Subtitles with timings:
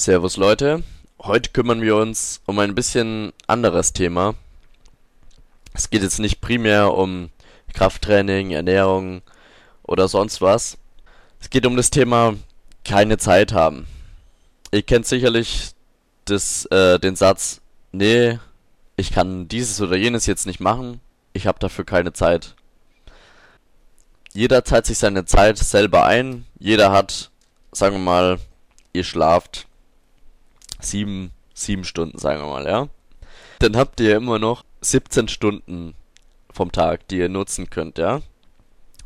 [0.00, 0.82] Servus Leute,
[1.18, 4.34] heute kümmern wir uns um ein bisschen anderes Thema.
[5.74, 7.28] Es geht jetzt nicht primär um
[7.74, 9.20] Krafttraining, Ernährung
[9.82, 10.78] oder sonst was.
[11.38, 12.32] Es geht um das Thema
[12.82, 13.86] keine Zeit haben.
[14.72, 15.72] Ihr kennt sicherlich
[16.24, 17.60] das, äh, den Satz,
[17.92, 18.38] nee,
[18.96, 21.02] ich kann dieses oder jenes jetzt nicht machen,
[21.34, 22.54] ich habe dafür keine Zeit.
[24.32, 27.30] Jeder teilt sich seine Zeit selber ein, jeder hat,
[27.72, 28.38] sagen wir mal,
[28.94, 29.66] ihr schlaft
[30.80, 32.88] sieben, sieben Stunden, sagen wir mal, ja.
[33.58, 35.94] Dann habt ihr immer noch 17 Stunden
[36.52, 38.20] vom Tag, die ihr nutzen könnt, ja.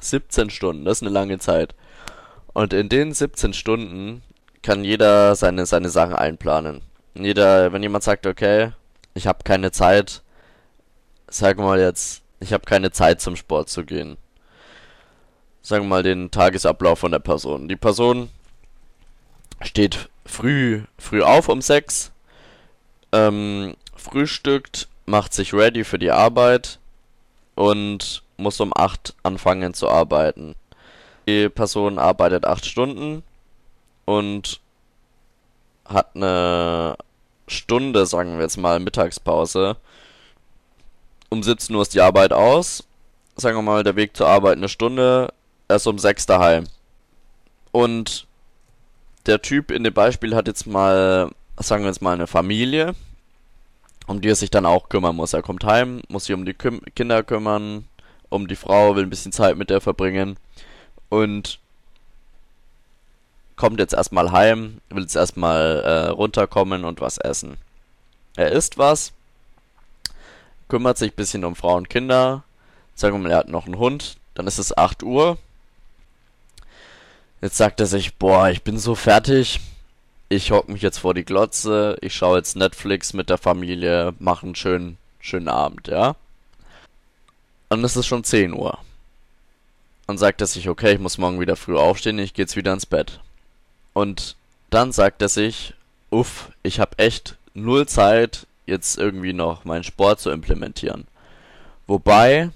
[0.00, 1.74] 17 Stunden, das ist eine lange Zeit.
[2.52, 4.22] Und in den 17 Stunden
[4.62, 6.82] kann jeder seine, seine Sachen einplanen.
[7.14, 8.72] Jeder, wenn jemand sagt, okay,
[9.14, 10.22] ich habe keine Zeit,
[11.28, 14.16] sagen wir mal jetzt, ich habe keine Zeit zum Sport zu gehen.
[15.62, 17.68] Sagen wir mal den Tagesablauf von der Person.
[17.68, 18.30] Die Person
[19.60, 22.12] steht früh, früh auf um 6,
[23.12, 26.78] ähm, frühstückt, macht sich ready für die Arbeit
[27.54, 30.54] und muss um 8 anfangen zu arbeiten.
[31.28, 33.22] Die Person arbeitet 8 Stunden
[34.04, 34.60] und
[35.84, 36.96] hat eine
[37.46, 39.76] Stunde, sagen wir jetzt mal, Mittagspause.
[41.28, 42.84] Um 17 Uhr ist die Arbeit aus.
[43.36, 45.32] Sagen wir mal, der Weg zur Arbeit eine Stunde,
[45.68, 46.66] erst um 6 daheim.
[47.70, 48.26] Und
[49.26, 52.94] der Typ in dem Beispiel hat jetzt mal, sagen wir jetzt mal, eine Familie,
[54.06, 55.32] um die er sich dann auch kümmern muss.
[55.32, 57.86] Er kommt heim, muss sich um die Küm Kinder kümmern,
[58.28, 60.36] um die Frau, will ein bisschen Zeit mit der verbringen
[61.08, 61.58] und
[63.56, 67.58] kommt jetzt erstmal heim, will jetzt erstmal äh, runterkommen und was essen.
[68.34, 69.12] Er isst was,
[70.68, 72.44] kümmert sich ein bisschen um Frau und Kinder,
[72.94, 75.38] sagen wir mal, er hat noch einen Hund, dann ist es 8 Uhr,
[77.42, 79.60] Jetzt sagt er sich, boah, ich bin so fertig.
[80.28, 84.46] Ich hock mich jetzt vor die Glotze, ich schaue jetzt Netflix mit der Familie, mache
[84.46, 86.16] einen schönen, schönen Abend, ja?
[87.68, 88.78] Ist es schon 10 Uhr.
[90.06, 92.72] Dann sagt er sich, okay, ich muss morgen wieder früh aufstehen, ich gehe jetzt wieder
[92.72, 93.20] ins Bett.
[93.92, 94.36] Und
[94.70, 95.74] dann sagt er sich,
[96.10, 101.06] uff, ich habe echt null Zeit, jetzt irgendwie noch meinen Sport zu implementieren.
[101.86, 102.50] Wobei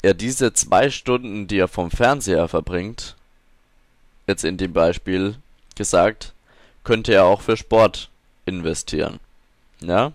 [0.00, 3.16] er diese zwei Stunden, die er vom Fernseher verbringt,
[4.28, 5.36] jetzt in dem Beispiel
[5.74, 6.32] gesagt,
[6.84, 8.10] könnte er auch für Sport
[8.46, 9.18] investieren.
[9.80, 10.12] Ja?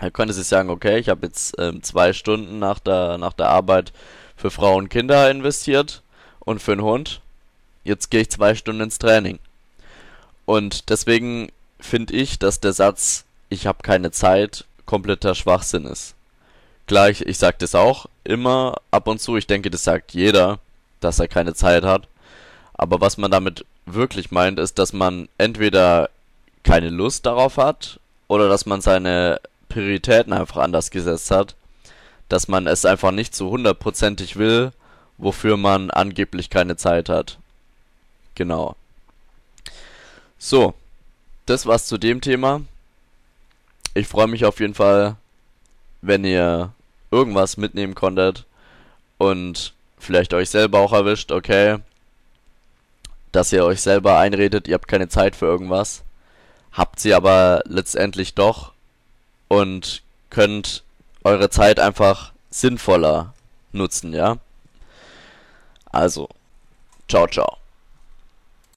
[0.00, 3.48] Er könnte sich sagen, okay, ich habe jetzt ähm, zwei Stunden nach der, nach der
[3.48, 3.92] Arbeit
[4.36, 6.02] für Frauen und Kinder investiert
[6.40, 7.22] und für einen Hund.
[7.84, 9.38] Jetzt gehe ich zwei Stunden ins Training.
[10.44, 11.50] Und deswegen
[11.80, 16.14] finde ich, dass der Satz, ich habe keine Zeit, kompletter Schwachsinn ist.
[16.86, 20.58] Gleich, ich, ich sage das auch immer ab und zu, ich denke, das sagt jeder,
[21.00, 22.08] dass er keine Zeit hat.
[22.78, 26.10] Aber was man damit wirklich meint, ist, dass man entweder
[26.62, 31.54] keine Lust darauf hat oder dass man seine Prioritäten einfach anders gesetzt hat,
[32.28, 34.72] dass man es einfach nicht so hundertprozentig will,
[35.16, 37.38] wofür man angeblich keine Zeit hat.
[38.34, 38.76] Genau.
[40.38, 40.74] So,
[41.46, 42.60] das war's zu dem Thema.
[43.94, 45.16] Ich freue mich auf jeden Fall,
[46.02, 46.72] wenn ihr
[47.10, 48.44] irgendwas mitnehmen konntet
[49.16, 51.78] und vielleicht euch selber auch erwischt, okay,
[53.36, 56.04] dass ihr euch selber einredet, ihr habt keine Zeit für irgendwas,
[56.72, 58.72] habt sie aber letztendlich doch
[59.48, 60.82] und könnt
[61.22, 63.34] eure Zeit einfach sinnvoller
[63.72, 64.38] nutzen, ja?
[65.92, 66.30] Also,
[67.08, 67.58] ciao, ciao.